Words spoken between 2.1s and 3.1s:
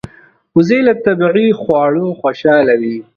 خوشاله وي